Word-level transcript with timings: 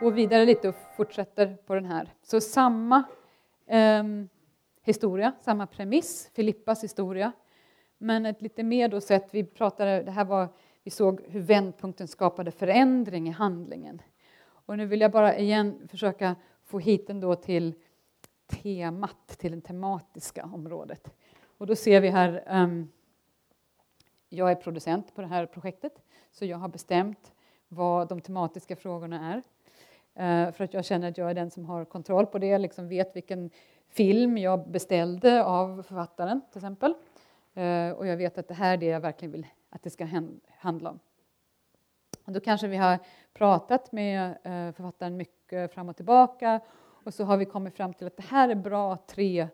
går 0.00 0.10
vidare 0.10 0.44
lite 0.44 0.68
och 0.68 0.74
fortsätter 0.96 1.56
på 1.66 1.74
den 1.74 1.84
här. 1.84 2.14
Så 2.22 2.40
samma 2.40 3.02
eh, 3.66 4.04
historia, 4.82 5.32
samma 5.40 5.66
premiss, 5.66 6.30
Filippas 6.34 6.84
historia. 6.84 7.32
Men 7.98 8.26
ett 8.26 8.42
lite 8.42 8.62
mer 8.62 8.88
då 8.88 9.00
sätt, 9.00 9.28
vi 9.30 9.44
pratade, 9.44 10.02
det 10.02 10.10
här 10.10 10.24
var, 10.24 10.48
vi 10.82 10.90
såg 10.90 11.20
hur 11.28 11.40
vändpunkten 11.40 12.08
skapade 12.08 12.50
förändring 12.50 13.28
i 13.28 13.30
handlingen. 13.30 14.02
Och 14.66 14.76
nu 14.76 14.86
vill 14.86 15.00
jag 15.00 15.12
bara 15.12 15.36
igen 15.36 15.88
försöka 15.88 16.36
få 16.64 16.78
hit 16.78 17.06
den 17.06 17.20
då 17.20 17.34
till 17.34 17.74
temat, 18.46 19.28
till 19.28 19.52
det 19.52 19.60
tematiska 19.60 20.44
området. 20.44 21.14
Och 21.58 21.66
då 21.66 21.76
ser 21.76 22.00
vi 22.00 22.08
här, 22.08 22.44
um, 22.62 22.92
jag 24.28 24.50
är 24.50 24.54
producent 24.54 25.14
på 25.14 25.20
det 25.20 25.26
här 25.26 25.46
projektet, 25.46 26.02
så 26.30 26.44
jag 26.44 26.58
har 26.58 26.68
bestämt 26.68 27.32
vad 27.68 28.08
de 28.08 28.20
tematiska 28.20 28.76
frågorna 28.76 29.32
är. 29.32 29.42
Eh, 30.20 30.52
för 30.52 30.64
att 30.64 30.74
jag 30.74 30.84
känner 30.84 31.08
att 31.08 31.18
jag 31.18 31.30
är 31.30 31.34
den 31.34 31.50
som 31.50 31.64
har 31.64 31.84
kontroll 31.84 32.26
på 32.26 32.38
det, 32.38 32.58
liksom 32.58 32.88
vet 32.88 33.16
vilken 33.16 33.50
film 33.88 34.38
jag 34.38 34.68
beställde 34.68 35.44
av 35.44 35.82
författaren 35.82 36.40
till 36.50 36.58
exempel. 36.58 36.94
Eh, 37.54 37.90
och 37.90 38.06
jag 38.06 38.16
vet 38.16 38.38
att 38.38 38.48
det 38.48 38.54
här 38.54 38.72
är 38.72 38.76
det 38.76 38.86
jag 38.86 39.00
verkligen 39.00 39.32
vill 39.32 39.46
att 39.70 39.82
det 39.82 39.90
ska 39.90 40.08
handla 40.58 40.90
om. 40.90 40.98
Och 42.24 42.32
då 42.32 42.40
kanske 42.40 42.66
vi 42.66 42.76
har 42.76 42.98
pratat 43.32 43.92
med 43.92 44.30
eh, 44.30 44.72
författaren 44.72 45.16
mycket 45.16 45.74
fram 45.74 45.88
och 45.88 45.96
tillbaka 45.96 46.60
och 47.04 47.14
så 47.14 47.24
har 47.24 47.36
vi 47.36 47.44
kommit 47.44 47.74
fram 47.74 47.94
till 47.94 48.06
att 48.06 48.16
det 48.16 48.26
här 48.28 48.48
är 48.48 48.54
bra 48.54 48.96
tre 49.06 49.48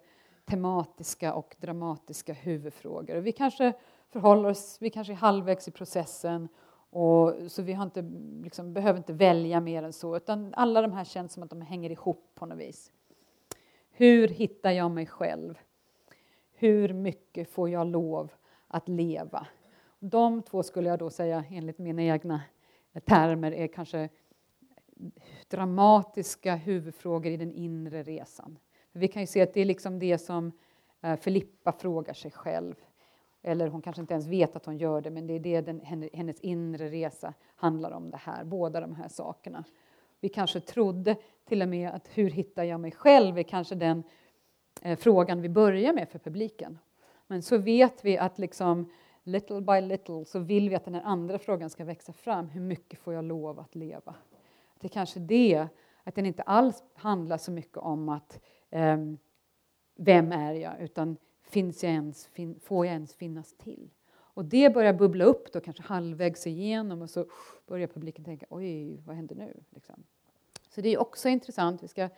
tematiska 0.44 1.34
och 1.34 1.56
dramatiska 1.60 2.32
huvudfrågor. 2.32 3.16
Vi 3.16 3.32
kanske 3.32 3.72
förhåller 4.12 4.48
oss, 4.48 4.78
vi 4.80 4.90
kanske 4.90 5.12
är 5.12 5.16
halvvägs 5.16 5.68
i 5.68 5.70
processen 5.70 6.48
och 6.96 7.34
så 7.50 7.62
vi 7.62 7.72
har 7.72 7.84
inte, 7.84 8.02
liksom, 8.42 8.72
behöver 8.72 8.98
inte 8.98 9.12
välja 9.12 9.60
mer 9.60 9.82
än 9.82 9.92
så, 9.92 10.16
utan 10.16 10.54
alla 10.54 10.82
de 10.82 10.92
här 10.92 11.04
känns 11.04 11.32
som 11.32 11.42
att 11.42 11.50
de 11.50 11.60
hänger 11.60 11.90
ihop 11.90 12.30
på 12.34 12.46
något 12.46 12.58
vis. 12.58 12.92
Hur 13.90 14.28
hittar 14.28 14.70
jag 14.70 14.90
mig 14.90 15.06
själv? 15.06 15.58
Hur 16.52 16.92
mycket 16.92 17.50
får 17.50 17.70
jag 17.70 17.86
lov 17.86 18.32
att 18.68 18.88
leva? 18.88 19.46
De 19.98 20.42
två 20.42 20.62
skulle 20.62 20.88
jag 20.88 20.98
då 20.98 21.10
säga, 21.10 21.44
enligt 21.50 21.78
mina 21.78 22.02
egna 22.02 22.40
termer, 23.04 23.52
är 23.52 23.66
kanske 23.66 24.08
dramatiska 25.48 26.54
huvudfrågor 26.54 27.32
i 27.32 27.36
den 27.36 27.52
inre 27.52 28.02
resan. 28.02 28.58
Vi 28.92 29.08
kan 29.08 29.22
ju 29.22 29.26
se 29.26 29.42
att 29.42 29.54
det 29.54 29.60
är 29.60 29.64
liksom 29.64 29.98
det 29.98 30.18
som 30.18 30.52
eh, 31.00 31.16
Filippa 31.16 31.72
frågar 31.72 32.14
sig 32.14 32.30
själv. 32.30 32.74
Eller 33.46 33.68
hon 33.68 33.82
kanske 33.82 34.00
inte 34.00 34.14
ens 34.14 34.26
vet 34.26 34.56
att 34.56 34.66
hon 34.66 34.78
gör 34.78 35.00
det, 35.00 35.10
men 35.10 35.26
det 35.26 35.34
är 35.34 35.40
det 35.40 35.60
den, 35.60 35.80
hennes 36.12 36.40
inre 36.40 36.88
resa 36.88 37.34
handlar 37.56 37.90
om 37.90 38.10
det 38.10 38.16
här, 38.16 38.44
båda 38.44 38.80
de 38.80 38.94
här 38.94 39.08
sakerna. 39.08 39.64
Vi 40.20 40.28
kanske 40.28 40.60
trodde 40.60 41.16
till 41.44 41.62
och 41.62 41.68
med 41.68 41.90
att 41.90 42.08
hur 42.14 42.30
hittar 42.30 42.64
jag 42.64 42.80
mig 42.80 42.92
själv 42.92 43.38
är 43.38 43.42
kanske 43.42 43.74
den 43.74 44.02
eh, 44.82 44.98
frågan 44.98 45.42
vi 45.42 45.48
börjar 45.48 45.92
med 45.92 46.08
för 46.08 46.18
publiken. 46.18 46.78
Men 47.26 47.42
så 47.42 47.58
vet 47.58 48.04
vi 48.04 48.18
att 48.18 48.38
liksom 48.38 48.90
little 49.22 49.60
by 49.60 49.80
little 49.80 50.24
så 50.24 50.38
vill 50.38 50.68
vi 50.68 50.74
att 50.74 50.84
den 50.84 50.94
här 50.94 51.02
andra 51.02 51.38
frågan 51.38 51.70
ska 51.70 51.84
växa 51.84 52.12
fram. 52.12 52.48
Hur 52.48 52.60
mycket 52.60 52.98
får 52.98 53.14
jag 53.14 53.24
lov 53.24 53.60
att 53.60 53.74
leva? 53.74 54.14
Det 54.80 54.86
är 54.86 54.88
kanske 54.88 55.20
det, 55.20 55.66
att 56.04 56.14
den 56.14 56.26
inte 56.26 56.42
alls 56.42 56.82
handlar 56.94 57.38
så 57.38 57.52
mycket 57.52 57.78
om 57.78 58.08
att 58.08 58.40
eh, 58.70 58.96
vem 59.96 60.32
är 60.32 60.54
jag, 60.54 60.80
utan 60.80 61.16
finns 61.48 61.84
jag 61.84 61.92
ens, 61.92 62.26
fin, 62.26 62.60
får 62.60 62.86
jag 62.86 62.92
ens 62.92 63.14
finnas 63.14 63.52
till? 63.52 63.90
Och 64.08 64.44
det 64.44 64.74
börjar 64.74 64.92
bubbla 64.92 65.24
upp 65.24 65.52
då, 65.52 65.60
kanske 65.60 65.82
halvvägs 65.82 66.46
igenom 66.46 67.02
och 67.02 67.10
så 67.10 67.26
börjar 67.66 67.86
publiken 67.86 68.24
tänka 68.24 68.46
oj, 68.50 69.02
vad 69.06 69.16
händer 69.16 69.34
nu? 69.34 69.60
Liksom. 69.70 70.04
Så 70.68 70.80
det 70.80 70.88
är 70.88 70.98
också 70.98 71.28
intressant, 71.28 71.82
vi 71.82 71.88
ska 71.88 72.08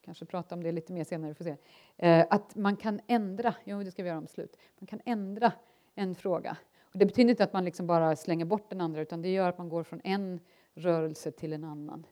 kanske 0.00 0.24
prata 0.24 0.54
om 0.54 0.62
det 0.62 0.72
lite 0.72 0.92
mer 0.92 1.04
senare, 1.04 1.34
får 1.34 1.44
se. 1.44 1.56
Eh, 1.96 2.26
att 2.30 2.56
man 2.56 2.76
kan 2.76 3.00
ändra, 3.06 3.54
jo 3.64 3.82
det 3.82 3.90
ska 3.90 4.02
vi 4.02 4.08
göra 4.08 4.18
om 4.18 4.26
slut, 4.26 4.56
man 4.78 4.86
kan 4.86 5.00
ändra 5.04 5.52
en 5.94 6.14
fråga. 6.14 6.56
Och 6.80 6.98
det 6.98 7.06
betyder 7.06 7.30
inte 7.30 7.44
att 7.44 7.52
man 7.52 7.64
liksom 7.64 7.86
bara 7.86 8.16
slänger 8.16 8.44
bort 8.44 8.70
den 8.70 8.80
andra 8.80 9.00
utan 9.00 9.22
det 9.22 9.32
gör 9.32 9.48
att 9.48 9.58
man 9.58 9.68
går 9.68 9.82
från 9.82 10.00
en 10.04 10.40
rörelse 10.74 11.30
till 11.30 11.52
en 11.52 11.64
annan 11.64 12.06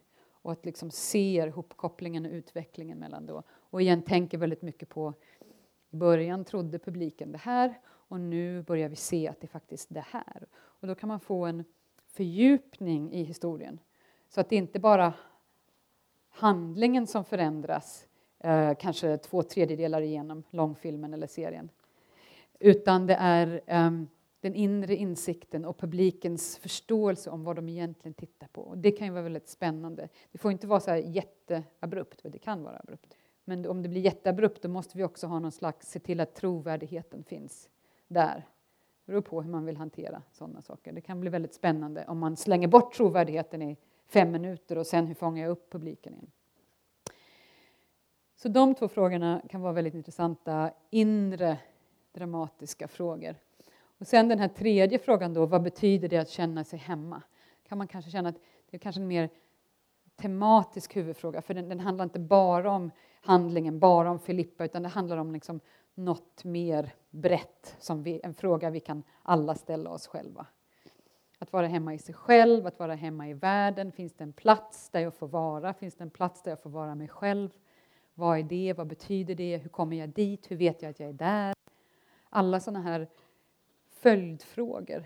och 0.44 0.53
att 0.53 0.64
liksom 0.64 0.91
ser 0.91 1.48
hopkopplingen 1.48 2.26
och 2.26 2.32
utvecklingen 2.32 2.98
mellan 2.98 3.26
då. 3.26 3.42
Och 3.74 3.82
igen 3.82 4.02
tänker 4.02 4.38
väldigt 4.38 4.62
mycket 4.62 4.88
på 4.88 5.14
i 5.90 5.96
början 5.96 6.44
trodde 6.44 6.78
publiken 6.78 7.32
det 7.32 7.38
här 7.38 7.78
och 7.86 8.20
nu 8.20 8.62
börjar 8.62 8.88
vi 8.88 8.96
se 8.96 9.28
att 9.28 9.40
det 9.40 9.44
är 9.44 9.48
faktiskt 9.48 9.88
det 9.90 10.04
här. 10.08 10.46
Och 10.54 10.86
då 10.86 10.94
kan 10.94 11.08
man 11.08 11.20
få 11.20 11.44
en 11.46 11.64
fördjupning 12.06 13.12
i 13.12 13.22
historien 13.22 13.78
så 14.28 14.40
att 14.40 14.48
det 14.48 14.56
inte 14.56 14.78
bara 14.78 15.14
handlingen 16.28 17.06
som 17.06 17.24
förändras, 17.24 18.06
eh, 18.38 18.74
kanske 18.74 19.18
två 19.18 19.42
tredjedelar 19.42 20.00
igenom 20.00 20.42
långfilmen 20.50 21.14
eller 21.14 21.26
serien, 21.26 21.70
utan 22.58 23.06
det 23.06 23.14
är 23.14 23.60
eh, 23.66 23.91
den 24.41 24.54
inre 24.54 24.96
insikten 24.96 25.64
och 25.64 25.78
publikens 25.78 26.56
förståelse 26.56 27.30
om 27.30 27.44
vad 27.44 27.56
de 27.56 27.68
egentligen 27.68 28.14
tittar 28.14 28.46
på. 28.46 28.60
Och 28.60 28.78
det 28.78 28.92
kan 28.92 29.06
ju 29.06 29.12
vara 29.12 29.22
väldigt 29.22 29.48
spännande. 29.48 30.08
Det 30.32 30.38
får 30.38 30.52
inte 30.52 30.66
vara 30.66 30.80
så 30.80 30.91
här 30.91 30.98
jätteabrupt, 30.98 32.20
det 32.22 32.38
kan 32.38 32.62
vara 32.62 32.78
abrupt. 32.78 33.16
Men 33.44 33.66
om 33.66 33.82
det 33.82 33.88
blir 33.88 34.00
jätteabrupt 34.00 34.62
då 34.62 34.69
måste 34.69 34.99
vi 34.99 35.05
också 35.05 35.27
ha 35.27 35.38
någon 35.38 35.53
slags, 35.53 35.88
se 35.88 35.99
till 35.99 36.21
att 36.21 36.34
trovärdigheten 36.34 37.25
finns 37.25 37.69
där. 38.09 38.49
Det 39.05 39.12
beror 39.12 39.21
på 39.21 39.43
hur 39.43 39.50
man 39.50 39.65
vill 39.65 39.77
hantera 39.77 40.22
sådana 40.32 40.62
saker. 40.62 40.93
Det 40.93 41.00
kan 41.00 41.21
bli 41.21 41.31
väldigt 41.31 41.54
spännande 41.54 42.04
om 42.09 42.19
man 42.19 42.37
slänger 42.37 42.69
bort 42.69 42.94
trovärdigheten 42.94 43.62
i 43.62 43.77
fem 44.06 44.31
minuter 44.31 44.78
och 44.78 44.87
sen 44.87 45.06
hur 45.06 45.15
fångar 45.15 45.43
jag 45.43 45.50
upp 45.50 45.71
publiken 45.71 46.15
igen. 46.15 46.31
Så 48.37 48.49
de 48.49 48.75
två 48.75 48.88
frågorna 48.88 49.43
kan 49.49 49.60
vara 49.60 49.72
väldigt 49.72 49.94
intressanta 49.94 50.71
inre 50.91 51.59
dramatiska 52.12 52.88
frågor. 52.88 53.37
Och 53.99 54.06
sen 54.06 54.28
den 54.28 54.38
här 54.38 54.49
tredje 54.49 54.99
frågan 54.99 55.34
då, 55.34 55.47
vad 55.47 55.62
betyder 55.62 56.09
det 56.09 56.19
att 56.19 56.28
känna 56.28 56.65
sig 56.65 56.78
hemma? 56.78 57.22
Kan 57.69 57.78
man 57.78 57.88
kanske 57.88 58.10
känna 58.10 58.28
att 58.28 58.41
det 58.71 58.77
är 58.77 58.78
kanske 58.78 59.00
en 59.00 59.09
mer 59.09 59.28
tematisk 60.16 60.97
huvudfråga, 60.97 61.43
för 61.43 61.54
den, 61.54 61.69
den 61.69 61.81
handlar 61.81 62.04
inte 62.04 62.19
bara 62.19 62.71
om 62.71 62.91
handlingen, 63.24 63.78
bara 63.78 64.10
om 64.10 64.18
Filippa, 64.18 64.64
utan 64.64 64.82
det 64.82 64.88
handlar 64.88 65.16
om 65.16 65.32
liksom 65.32 65.60
något 65.94 66.44
mer 66.44 66.94
brett, 67.10 67.76
som 67.78 68.02
vi, 68.02 68.20
en 68.22 68.34
fråga 68.34 68.70
vi 68.70 68.80
kan 68.80 69.02
alla 69.22 69.54
ställa 69.54 69.90
oss 69.90 70.06
själva. 70.06 70.46
Att 71.38 71.52
vara 71.52 71.66
hemma 71.66 71.94
i 71.94 71.98
sig 71.98 72.14
själv, 72.14 72.66
att 72.66 72.78
vara 72.78 72.94
hemma 72.94 73.28
i 73.28 73.32
världen. 73.32 73.92
Finns 73.92 74.12
det 74.12 74.24
en 74.24 74.32
plats 74.32 74.90
där 74.90 75.00
jag 75.00 75.14
får 75.14 75.28
vara? 75.28 75.74
Finns 75.74 75.94
det 75.94 76.04
en 76.04 76.10
plats 76.10 76.42
där 76.42 76.50
jag 76.50 76.62
får 76.62 76.70
vara 76.70 76.94
mig 76.94 77.08
själv? 77.08 77.50
Vad 78.14 78.38
är 78.38 78.42
det? 78.42 78.74
Vad 78.76 78.86
betyder 78.86 79.34
det? 79.34 79.56
Hur 79.56 79.68
kommer 79.68 79.96
jag 79.96 80.08
dit? 80.08 80.50
Hur 80.50 80.56
vet 80.56 80.82
jag 80.82 80.91
att 80.91 81.00
jag 81.00 81.08
är 81.08 81.12
där? 81.12 81.54
Alla 82.28 82.60
sådana 82.60 82.80
här 82.80 83.08
följdfrågor 83.91 85.04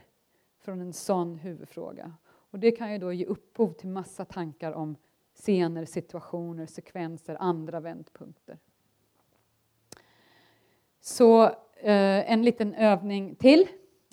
från 0.61 0.81
en 0.81 0.93
sån 0.93 1.35
huvudfråga. 1.35 2.13
Och 2.27 2.59
det 2.59 2.71
kan 2.71 2.93
ju 2.93 2.99
då 2.99 3.13
ge 3.13 3.25
upphov 3.25 3.73
till 3.73 3.89
massa 3.89 4.25
tankar 4.25 4.73
om 4.73 4.97
scener, 5.39 5.85
situationer, 5.85 6.67
sekvenser, 6.67 7.37
andra 7.41 7.81
vändpunkter. 7.81 8.59
Så 11.01 11.45
eh, 11.75 12.33
en 12.33 12.43
liten 12.43 12.75
övning 12.75 13.35
till. 13.35 13.67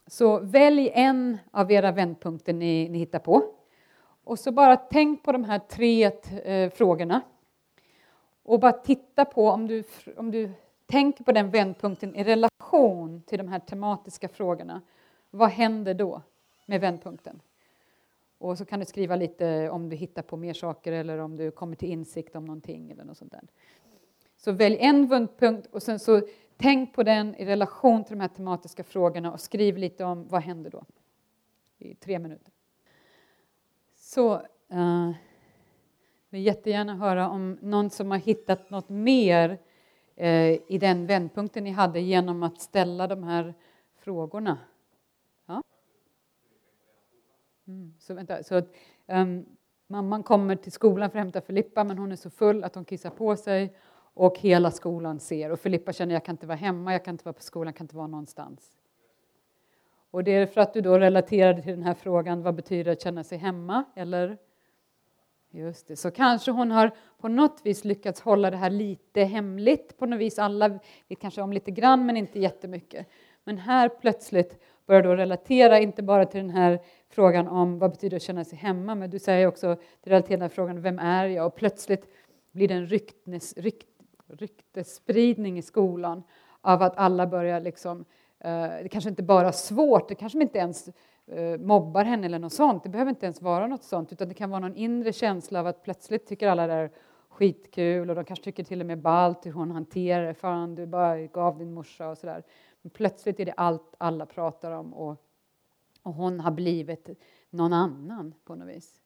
Så 0.07 0.39
välj 0.39 0.91
en 0.93 1.37
av 1.51 1.71
era 1.71 1.91
vändpunkter 1.91 2.53
ni, 2.53 2.89
ni 2.89 2.97
hittar 2.97 3.19
på. 3.19 3.43
Och 4.23 4.39
så 4.39 4.51
bara 4.51 4.75
tänk 4.75 5.23
på 5.23 5.31
de 5.31 5.43
här 5.43 5.59
tre 5.59 6.11
eh, 6.43 6.69
frågorna. 6.69 7.21
Och 8.43 8.59
bara 8.59 8.71
titta 8.71 9.25
på 9.25 9.49
om 9.49 9.67
du, 9.67 9.83
om 10.17 10.31
du 10.31 10.51
tänker 10.85 11.23
på 11.23 11.31
den 11.31 11.49
vändpunkten 11.49 12.15
i 12.15 12.23
relation 12.23 13.21
till 13.21 13.37
de 13.37 13.47
här 13.47 13.59
tematiska 13.59 14.29
frågorna. 14.29 14.81
Vad 15.29 15.49
händer 15.49 15.93
då 15.93 16.21
med 16.65 16.81
vändpunkten? 16.81 17.41
Och 18.45 18.57
så 18.57 18.65
kan 18.65 18.79
du 18.79 18.85
skriva 18.85 19.15
lite 19.15 19.69
om 19.69 19.89
du 19.89 19.95
hittar 19.95 20.21
på 20.21 20.37
mer 20.37 20.53
saker 20.53 20.91
eller 20.91 21.17
om 21.17 21.37
du 21.37 21.51
kommer 21.51 21.75
till 21.75 21.89
insikt 21.89 22.35
om 22.35 22.45
någonting 22.45 22.91
eller 22.91 23.03
något 23.03 23.17
sånt 23.17 23.31
där. 23.31 23.47
Så 24.37 24.51
välj 24.51 24.77
en 24.79 25.07
vändpunkt 25.07 25.67
och 25.71 25.83
sen 25.83 25.99
så 25.99 26.21
tänk 26.57 26.93
på 26.93 27.03
den 27.03 27.35
i 27.35 27.45
relation 27.45 28.03
till 28.03 28.17
de 28.17 28.21
här 28.21 28.27
tematiska 28.27 28.83
frågorna 28.83 29.33
och 29.33 29.39
skriv 29.39 29.77
lite 29.77 30.03
om 30.03 30.27
vad 30.27 30.41
händer 30.41 30.71
då? 30.71 30.85
I 31.77 31.95
tre 31.95 32.19
minuter. 32.19 32.53
Så 33.95 34.35
uh, 34.73 35.11
vill 36.29 36.45
jättegärna 36.45 36.95
höra 36.95 37.29
om 37.29 37.57
någon 37.61 37.89
som 37.89 38.11
har 38.11 38.17
hittat 38.17 38.69
något 38.69 38.89
mer 38.89 39.49
uh, 40.21 40.51
i 40.67 40.77
den 40.81 41.05
vändpunkten 41.05 41.63
ni 41.63 41.71
hade 41.71 41.99
genom 41.99 42.43
att 42.43 42.61
ställa 42.61 43.07
de 43.07 43.23
här 43.23 43.53
frågorna. 43.95 44.57
Mm, 47.67 47.93
så 47.99 48.13
vänta, 48.13 48.43
så 48.43 48.55
att, 48.55 48.73
um, 49.07 49.45
mamman 49.87 50.23
kommer 50.23 50.55
till 50.55 50.71
skolan 50.71 51.11
för 51.11 51.19
att 51.19 51.23
hämta 51.23 51.41
Filippa 51.41 51.83
men 51.83 51.97
hon 51.97 52.11
är 52.11 52.15
så 52.15 52.29
full 52.29 52.63
att 52.63 52.75
hon 52.75 52.85
kissar 52.85 53.09
på 53.09 53.35
sig 53.35 53.75
och 54.13 54.39
hela 54.39 54.71
skolan 54.71 55.19
ser. 55.19 55.51
Och 55.51 55.59
Filippa 55.59 55.93
känner 55.93 56.13
jag 56.13 56.25
kan 56.25 56.33
inte 56.33 56.47
vara 56.47 56.57
hemma, 56.57 56.91
jag 56.93 57.05
kan 57.05 57.13
inte 57.13 57.25
vara 57.25 57.33
på 57.33 57.41
skolan, 57.41 57.67
jag 57.67 57.75
kan 57.75 57.85
inte 57.85 57.95
vara 57.95 58.07
någonstans. 58.07 58.77
Och 60.11 60.23
det 60.23 60.31
är 60.31 60.45
för 60.45 60.61
att 60.61 60.73
du 60.73 60.81
då 60.81 60.99
relaterade 60.99 61.61
till 61.61 61.71
den 61.71 61.83
här 61.83 61.93
frågan, 61.93 62.43
vad 62.43 62.55
betyder 62.55 62.83
det 62.83 62.91
att 62.91 63.01
känna 63.01 63.23
sig 63.23 63.37
hemma? 63.37 63.83
Eller 63.95 64.37
Just 65.55 65.87
det, 65.87 65.95
så 65.95 66.11
kanske 66.11 66.51
hon 66.51 66.71
har 66.71 66.91
på 67.17 67.27
något 67.27 67.61
vis 67.63 67.85
lyckats 67.85 68.21
hålla 68.21 68.51
det 68.51 68.57
här 68.57 68.69
lite 68.69 69.23
hemligt 69.23 69.97
på 69.97 70.05
något 70.05 70.19
vis. 70.19 70.39
Alla 70.39 70.69
vet 71.07 71.19
kanske 71.19 71.41
om 71.41 71.53
lite 71.53 71.71
grann, 71.71 72.05
men 72.05 72.17
inte 72.17 72.39
jättemycket. 72.39 73.07
Men 73.43 73.57
här 73.57 73.89
plötsligt 73.89 74.59
börjar 74.85 75.03
då 75.03 75.15
relatera, 75.15 75.79
inte 75.79 76.03
bara 76.03 76.25
till 76.25 76.41
den 76.41 76.49
här 76.49 76.79
frågan 77.09 77.47
om 77.47 77.79
vad 77.79 77.91
betyder 77.91 78.17
att 78.17 78.23
känna 78.23 78.43
sig 78.43 78.57
hemma, 78.57 78.95
men 78.95 79.09
du 79.09 79.19
säger 79.19 79.47
också 79.47 79.75
till 80.03 80.11
den 80.27 80.41
här 80.41 80.49
frågan 80.49 80.81
vem 80.81 80.99
är 80.99 81.25
jag? 81.25 81.45
Och 81.45 81.55
plötsligt 81.55 82.07
blir 82.51 82.67
det 82.67 82.73
en 82.73 82.85
ryktnes, 82.85 83.57
rykt, 83.57 83.87
ryktesspridning 84.27 85.57
i 85.57 85.61
skolan 85.61 86.23
av 86.61 86.81
att 86.81 86.97
alla 86.97 87.27
börjar 87.27 87.61
liksom, 87.61 88.05
eh, 88.39 88.69
det 88.83 88.89
kanske 88.91 89.09
inte 89.09 89.23
bara 89.23 89.47
är 89.47 89.51
svårt, 89.51 90.09
det 90.09 90.15
kanske 90.15 90.41
inte 90.41 90.57
ens 90.57 90.89
eh, 91.27 91.59
mobbar 91.59 92.03
henne 92.03 92.25
eller 92.25 92.39
något 92.39 92.53
sånt. 92.53 92.83
Det 92.83 92.89
behöver 92.89 93.09
inte 93.09 93.25
ens 93.25 93.41
vara 93.41 93.67
något 93.67 93.83
sånt, 93.83 94.13
utan 94.13 94.27
det 94.27 94.33
kan 94.33 94.49
vara 94.49 94.59
någon 94.59 94.75
inre 94.75 95.13
känsla 95.13 95.59
av 95.59 95.67
att 95.67 95.83
plötsligt 95.83 96.27
tycker 96.27 96.47
alla 96.47 96.67
det 96.67 96.73
är 96.73 96.91
skitkul 97.29 98.09
och 98.09 98.15
de 98.15 98.25
kanske 98.25 98.45
tycker 98.45 98.63
till 98.63 98.81
och 98.81 98.85
med 98.85 99.01
ballt 99.01 99.45
hur 99.45 99.51
hon 99.51 99.71
hanterar 99.71 100.25
det. 100.25 100.33
Fan, 100.33 100.75
du 100.75 100.85
bara 100.85 101.21
gav 101.21 101.57
din 101.57 101.73
morsa 101.73 102.09
och 102.09 102.17
sådär. 102.17 102.43
Men 102.85 102.89
plötsligt 102.89 103.39
är 103.39 103.45
det 103.45 103.51
allt 103.51 103.95
alla 103.97 104.25
pratar 104.25 104.71
om 104.71 104.93
och, 104.93 105.15
och 106.01 106.13
hon 106.13 106.39
har 106.39 106.51
blivit 106.51 107.09
någon 107.49 107.73
annan 107.73 108.33
på 108.43 108.55
något 108.55 108.67
vis. 108.67 109.01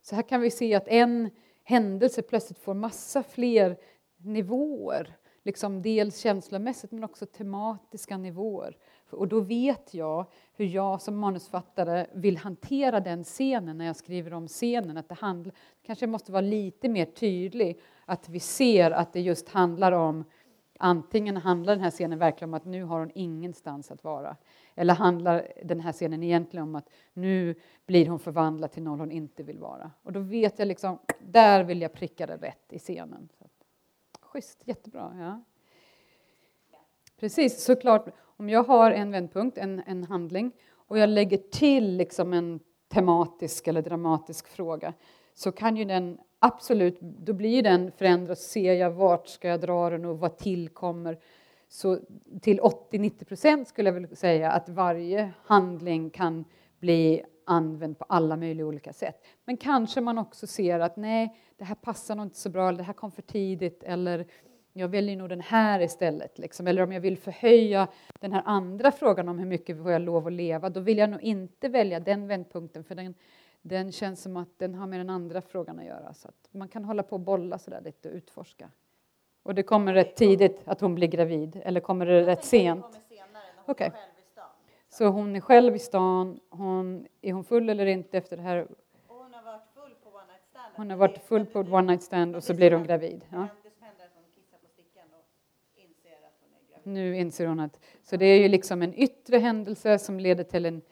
Så 0.00 0.14
här 0.14 0.22
kan 0.22 0.40
vi 0.40 0.50
se 0.50 0.74
att 0.74 0.88
en 0.88 1.30
händelse 1.62 2.22
plötsligt 2.22 2.58
får 2.58 2.74
massa 2.74 3.22
fler 3.22 3.76
nivåer. 4.16 5.16
Liksom 5.42 5.82
dels 5.82 6.18
känslomässigt 6.18 6.92
men 6.92 7.04
också 7.04 7.26
tematiska 7.26 8.16
nivåer. 8.16 8.76
Och 9.10 9.28
då 9.28 9.40
vet 9.40 9.94
jag 9.94 10.26
hur 10.52 10.66
jag 10.66 11.02
som 11.02 11.16
manusfattare 11.16 12.06
vill 12.14 12.36
hantera 12.36 13.00
den 13.00 13.24
scenen 13.24 13.78
när 13.78 13.84
jag 13.84 13.96
skriver 13.96 14.32
om 14.32 14.48
scenen. 14.48 14.96
Att 14.96 15.08
det 15.08 15.14
handl- 15.14 15.52
kanske 15.82 16.06
måste 16.06 16.32
vara 16.32 16.40
lite 16.40 16.88
mer 16.88 17.06
tydlig, 17.06 17.80
att 18.04 18.28
vi 18.28 18.40
ser 18.40 18.90
att 18.90 19.12
det 19.12 19.20
just 19.20 19.48
handlar 19.48 19.92
om 19.92 20.24
Antingen 20.84 21.36
handlar 21.36 21.74
den 21.74 21.84
här 21.84 21.90
scenen 21.90 22.18
verkligen 22.18 22.50
om 22.50 22.54
att 22.54 22.64
nu 22.64 22.84
har 22.84 22.98
hon 22.98 23.10
ingenstans 23.14 23.90
att 23.90 24.04
vara. 24.04 24.36
Eller 24.74 24.94
handlar 24.94 25.52
den 25.64 25.80
här 25.80 25.92
scenen 25.92 26.22
egentligen 26.22 26.62
om 26.62 26.74
att 26.74 26.90
nu 27.12 27.54
blir 27.86 28.08
hon 28.08 28.18
förvandlad 28.18 28.72
till 28.72 28.82
någon 28.82 29.00
hon 29.00 29.10
inte 29.10 29.42
vill 29.42 29.58
vara. 29.58 29.90
Och 30.02 30.12
då 30.12 30.20
vet 30.20 30.58
jag 30.58 30.68
liksom, 30.68 30.98
där 31.20 31.64
vill 31.64 31.82
jag 31.82 31.92
pricka 31.92 32.26
det 32.26 32.36
rätt 32.36 32.72
i 32.72 32.78
scenen. 32.78 33.28
Så, 33.38 33.44
schysst, 34.20 34.62
jättebra. 34.64 35.16
Ja. 35.18 35.42
Precis, 37.20 37.64
såklart. 37.64 38.08
Om 38.20 38.48
jag 38.48 38.64
har 38.64 38.90
en 38.90 39.10
vändpunkt, 39.10 39.58
en, 39.58 39.82
en 39.86 40.04
handling, 40.04 40.52
och 40.74 40.98
jag 40.98 41.08
lägger 41.08 41.38
till 41.38 41.96
liksom 41.96 42.32
en 42.32 42.60
tematisk 42.88 43.68
eller 43.68 43.82
dramatisk 43.82 44.48
fråga, 44.48 44.94
så 45.34 45.52
kan 45.52 45.76
ju 45.76 45.84
den 45.84 46.18
absolut, 46.42 47.00
då 47.00 47.32
blir 47.32 47.62
den 47.62 47.92
förändrad. 47.92 48.38
Ser 48.38 48.72
jag 48.72 48.90
vart 48.90 49.28
ska 49.28 49.48
jag 49.48 49.60
dra 49.60 49.90
den 49.90 50.04
och 50.04 50.18
vad 50.18 50.38
tillkommer? 50.38 51.18
Så 51.68 51.98
till 52.40 52.60
80-90 52.60 53.24
procent 53.24 53.68
skulle 53.68 53.88
jag 53.88 53.94
vilja 53.94 54.16
säga 54.16 54.50
att 54.50 54.68
varje 54.68 55.32
handling 55.44 56.10
kan 56.10 56.44
bli 56.80 57.22
använd 57.46 57.98
på 57.98 58.04
alla 58.08 58.36
möjliga 58.36 58.66
olika 58.66 58.92
sätt. 58.92 59.24
Men 59.44 59.56
kanske 59.56 60.00
man 60.00 60.18
också 60.18 60.46
ser 60.46 60.80
att 60.80 60.96
nej, 60.96 61.36
det 61.56 61.64
här 61.64 61.74
passar 61.74 62.16
nog 62.16 62.26
inte 62.26 62.38
så 62.38 62.50
bra, 62.50 62.68
eller 62.68 62.78
det 62.78 62.84
här 62.84 62.92
kom 62.92 63.12
för 63.12 63.22
tidigt, 63.22 63.82
eller 63.82 64.26
jag 64.72 64.88
väljer 64.88 65.16
nog 65.16 65.28
den 65.28 65.40
här 65.40 65.80
istället. 65.80 66.38
Liksom. 66.38 66.66
Eller 66.66 66.82
om 66.82 66.92
jag 66.92 67.00
vill 67.00 67.18
förhöja 67.18 67.88
den 68.20 68.32
här 68.32 68.42
andra 68.44 68.92
frågan 68.92 69.28
om 69.28 69.38
hur 69.38 69.46
mycket 69.46 69.82
får 69.82 69.90
jag 69.90 70.02
lov 70.02 70.26
att 70.26 70.32
leva, 70.32 70.70
då 70.70 70.80
vill 70.80 70.98
jag 70.98 71.10
nog 71.10 71.22
inte 71.22 71.68
välja 71.68 72.00
den 72.00 72.28
vändpunkten, 72.28 72.84
för 72.84 72.94
den, 72.94 73.14
den 73.62 73.92
känns 73.92 74.22
som 74.22 74.36
att 74.36 74.58
den 74.58 74.74
har 74.74 74.86
med 74.86 75.00
den 75.00 75.10
andra 75.10 75.40
frågan 75.40 75.78
att 75.78 75.84
göra. 75.84 76.14
Så 76.14 76.28
att 76.28 76.48
man 76.50 76.68
kan 76.68 76.84
hålla 76.84 77.02
på 77.02 77.16
och 77.16 77.20
bolla 77.20 77.58
så 77.58 77.70
där 77.70 77.80
lite 77.80 78.08
och 78.08 78.14
utforska. 78.14 78.70
Och 79.42 79.54
det 79.54 79.62
kommer 79.62 79.94
rätt 79.94 80.16
tidigt 80.16 80.60
att 80.64 80.80
hon 80.80 80.94
blir 80.94 81.08
gravid, 81.08 81.60
eller 81.64 81.80
kommer 81.80 82.06
det 82.06 82.26
rätt 82.26 82.44
sent? 82.44 82.84
Okej. 83.66 83.88
Okay. 83.88 84.00
Så 84.88 85.06
hon 85.06 85.36
är 85.36 85.40
själv 85.40 85.76
i 85.76 85.78
stan, 85.78 86.40
hon, 86.50 87.06
är 87.20 87.32
hon 87.32 87.44
full 87.44 87.70
eller 87.70 87.86
inte 87.86 88.18
efter 88.18 88.36
det 88.36 88.42
här? 88.42 88.66
Hon 89.06 89.34
har 89.34 89.42
varit 89.42 89.66
full 89.74 89.94
på 89.94 90.08
one 90.08 90.26
night 90.26 90.44
stand. 90.50 90.72
Hon 90.76 90.90
har 90.90 90.96
varit 90.96 91.18
full 91.18 91.46
på 91.46 91.60
one 91.60 91.82
night 91.82 92.02
stand 92.02 92.36
och 92.36 92.44
så 92.44 92.54
blir 92.54 92.72
hon 92.72 92.84
gravid. 92.84 93.24
Ja. 93.30 93.48
Nu 96.82 97.16
inser 97.16 97.46
hon 97.46 97.60
att, 97.60 97.80
så 98.02 98.16
det 98.16 98.26
är 98.26 98.38
ju 98.38 98.48
liksom 98.48 98.82
en 98.82 98.94
yttre 98.94 99.38
händelse 99.38 99.98
som 99.98 100.20
leder 100.20 100.44
till 100.44 100.66
en, 100.66 100.82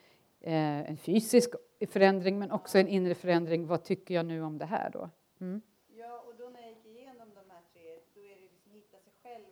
en 0.40 0.96
fysisk 0.96 1.54
förändring 1.88 2.38
men 2.38 2.50
också 2.50 2.78
en 2.78 2.88
inre 2.88 3.14
förändring. 3.14 3.66
Vad 3.66 3.84
tycker 3.84 4.14
jag 4.14 4.26
nu 4.26 4.42
om 4.42 4.58
det 4.58 4.66
här 4.66 4.90
då? 4.90 5.10
Mm. 5.40 5.62
Ja, 5.88 6.24
och 6.26 6.34
då 6.38 6.48
när 6.48 6.60
jag 6.60 6.70
gick 6.70 6.86
igenom 6.86 7.28
de 7.34 7.50
här 7.50 7.62
tre, 7.72 7.98
då 8.14 8.20
är 8.20 8.34
det 8.34 8.48
liksom 8.52 8.72
hitta 8.72 8.98
sig 8.98 9.12
själv. 9.22 9.44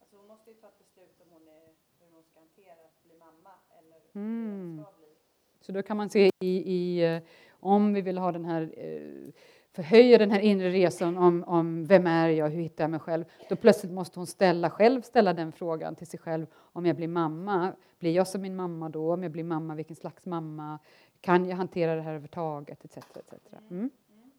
Alltså 0.00 0.16
hon 0.16 0.26
måste 0.26 0.50
ju 0.50 0.56
ta 0.56 0.66
ett 0.66 0.78
beslut 0.78 1.20
om 1.20 1.26
hon 1.30 1.48
är, 1.48 1.68
hur 2.00 2.10
hon 2.14 2.22
ska 2.24 2.40
hantera 2.40 2.72
att 2.72 3.02
bli 3.02 3.14
mamma 3.18 3.54
eller 3.78 4.00
mm. 4.12 4.70
hur 4.70 4.76
hon 4.76 4.84
ska 4.84 4.98
bli. 4.98 5.14
Så 5.60 5.72
då 5.72 5.82
kan 5.82 5.96
man 5.96 6.10
se 6.10 6.30
i, 6.40 6.72
i 6.72 7.14
eh, 7.14 7.22
om 7.52 7.94
vi 7.94 8.00
vill 8.00 8.18
ha 8.18 8.32
den 8.32 8.44
här 8.44 8.74
eh, 8.76 9.32
förhöja 9.72 10.18
den 10.18 10.30
här 10.30 10.40
inre 10.40 10.70
resan 10.70 11.16
om, 11.18 11.44
om 11.44 11.86
vem 11.86 12.06
är 12.06 12.28
jag, 12.28 12.50
hur 12.50 12.62
hittar 12.62 12.84
jag 12.84 12.90
mig 12.90 13.00
själv, 13.00 13.24
då 13.48 13.56
plötsligt 13.56 13.92
måste 13.92 14.18
hon 14.18 14.26
ställa 14.26 14.70
själv 14.70 15.02
ställa 15.02 15.34
den 15.34 15.52
frågan 15.52 15.94
till 15.94 16.06
sig 16.06 16.20
själv. 16.20 16.46
Om 16.54 16.86
jag 16.86 16.96
blir 16.96 17.08
mamma, 17.08 17.72
blir 17.98 18.12
jag 18.12 18.28
som 18.28 18.40
min 18.42 18.56
mamma 18.56 18.88
då? 18.88 19.12
Om 19.12 19.22
jag 19.22 19.32
blir 19.32 19.44
mamma, 19.44 19.74
vilken 19.74 19.96
slags 19.96 20.26
mamma? 20.26 20.78
Kan 21.20 21.48
jag 21.48 21.56
hantera 21.56 21.94
det 21.94 22.02
här 22.02 22.10
överhuvudtaget? 22.10 22.84
Etc, 22.84 22.96
etc. 22.96 23.32
Mm. 23.52 23.90
Mm. 24.10 24.30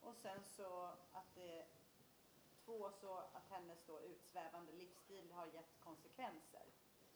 Och 0.00 0.14
sen 0.14 0.40
så 0.56 0.84
att 1.12 1.34
det, 1.34 1.64
två, 2.64 2.90
så 3.00 3.12
att 3.36 3.46
hennes 3.50 3.78
då 3.86 4.00
utsvävande 4.00 4.72
livsstil 4.72 5.28
har 5.32 5.46
gett 5.46 5.72
konsekvenser 5.84 6.66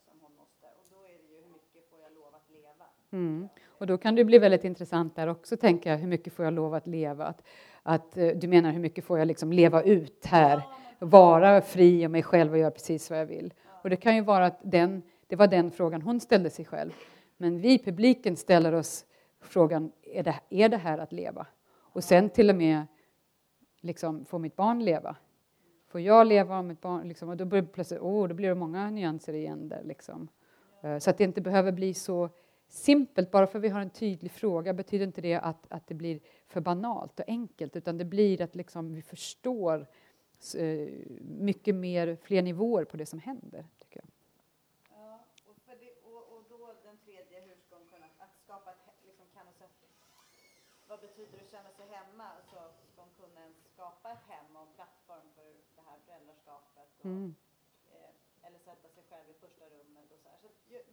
som 0.05 0.21
hon 0.21 0.37
måste, 0.37 0.67
och 0.79 0.87
då 0.91 1.05
är 1.05 1.19
det 1.19 1.29
ju 1.33 1.41
hur 1.41 1.53
mycket 1.53 1.91
får 1.91 2.01
jag 2.01 2.13
lov 2.13 2.35
att 2.35 2.51
leva? 2.51 2.87
Mm. 3.11 3.49
Och 3.83 3.89
då 3.89 3.99
kan 3.99 4.15
det 4.15 4.25
bli 4.25 4.39
väldigt 4.39 4.65
intressant 4.65 5.17
där 5.17 5.27
också, 5.27 5.57
tänker 5.57 5.91
jag, 5.91 5.99
hur 5.99 6.07
mycket 6.07 6.33
får 6.33 6.45
jag 6.45 6.55
lov 6.55 6.75
att 6.75 6.87
leva? 6.87 7.25
Att, 7.25 7.43
att 7.83 8.17
eh, 8.17 8.29
du 8.29 8.49
menar 8.49 8.73
hur 8.73 8.81
mycket 8.81 9.05
får 9.05 9.19
jag 9.19 9.29
liksom 9.29 9.53
leva 9.53 9.83
ut 9.83 10.27
här, 10.27 10.63
vara 10.99 11.61
fri 11.61 12.07
och 12.07 12.11
mig 12.11 12.23
själv 12.23 12.53
och 12.53 12.59
göra 12.59 12.71
precis 12.71 13.11
vad 13.11 13.21
jag 13.21 13.27
vill? 13.27 13.55
Och 13.83 13.91
det 13.91 13.97
kan 13.97 14.17
ju 14.17 14.21
vara 14.21 14.47
att 14.47 14.59
den, 14.63 15.03
det 15.27 15.37
var 15.37 15.47
den 15.47 15.71
frågan 15.71 16.03
hon 16.03 16.21
ställde 16.21 16.51
sig 16.51 16.65
själv. 16.65 16.91
Men 17.37 17.61
vi, 17.61 17.79
publiken, 17.79 18.37
ställer 18.37 18.73
oss 18.73 19.05
frågan, 19.41 19.93
är 20.03 20.23
det, 20.23 20.41
är 20.51 20.69
det 20.69 20.77
här 20.77 20.99
att 20.99 21.13
leva? 21.13 21.47
Och 21.75 22.05
sen 22.05 22.31
till 22.31 22.51
och 22.51 22.57
med, 22.57 22.87
liksom, 23.81 24.25
får 24.25 24.39
mitt 24.39 24.57
barn 24.57 24.85
leva? 24.85 25.17
Får 25.89 26.01
jag 26.01 26.27
leva 26.27 26.59
om 26.59 26.67
mitt 26.67 26.81
barn? 26.81 27.09
Liksom, 27.09 27.29
och 27.29 27.37
då 27.37 27.45
blir 27.45 27.63
det 27.63 27.69
plötsligt, 27.69 28.01
oh, 28.01 28.29
då 28.29 28.35
blir 28.35 28.49
det 28.49 28.55
många 28.55 28.91
nyanser 28.91 29.33
igen 29.33 29.69
där. 29.69 29.83
Liksom. 29.85 30.29
Eh, 30.83 30.99
så 30.99 31.11
att 31.11 31.19
det 31.19 31.25
inte 31.25 31.41
behöver 31.41 31.73
bli 31.73 31.95
så 31.95 32.31
simpelt, 32.73 33.31
bara 33.31 33.47
för 33.47 33.59
att 33.59 33.65
vi 33.65 33.69
har 33.69 33.81
en 33.81 33.91
tydlig 33.91 34.33
fråga 34.33 34.73
betyder 34.73 35.07
inte 35.07 35.21
det 35.21 35.35
att, 35.35 35.73
att 35.73 35.87
det 35.87 35.95
blir 35.95 36.21
för 36.47 36.61
banalt 36.61 37.21
och 37.21 37.29
enkelt, 37.29 37.77
utan 37.77 37.99
det 37.99 38.05
blir 38.05 38.43
att 38.43 38.55
liksom 38.55 38.95
vi 38.95 39.03
förstår 39.03 39.87
eh, 40.57 40.89
mycket 41.21 41.75
mer, 41.75 42.17
fler 42.17 42.43
nivåer 42.43 42.85
på 42.85 42.97
det 42.97 43.07
som 43.07 43.19
händer. 43.19 43.67
Tycker 43.79 44.01
jag. 44.01 44.11
Ja, 44.91 45.25
och, 45.47 45.57
det, 45.67 45.93
och, 46.11 46.23
och, 46.33 46.45
då 46.49 46.75
den 46.85 46.99
tredje, 47.05 47.41
hur 47.41 47.57
ska 47.67 47.77
hon 47.77 47.87
kunna 47.93 48.07
att 48.19 48.37
skapa 48.45 48.71
ett, 48.71 48.85
liksom, 49.07 49.27
kan 49.35 49.47
hon, 49.47 49.69
vad 50.89 51.01
betyder 51.01 51.33
det 51.39 51.45
att 51.45 51.51
känna 51.51 51.71
sig 51.79 51.87
hemma? 51.97 52.29
Ska 52.49 52.59
hon 52.97 53.13
kunna 53.21 53.45
skapa 53.75 54.13
ett 54.13 54.25
hem 54.29 54.57
och 54.57 54.63
en 54.63 54.75
plattform 54.75 55.27
för 55.37 55.49
det 55.77 55.85
här 55.89 55.99
föräldraskapet? 56.07 56.89
Och, 56.99 57.05
mm. 57.05 57.35
eh, 57.95 58.47
eller 58.47 58.59
sätta 58.59 58.89
sig 58.89 59.03
själv 59.11 59.27
i 59.31 59.35
första 59.45 59.65
rummet 59.75 60.07
och 60.13 60.21
så 60.23 60.29
här. 60.29 60.39
Så, 60.43 60.49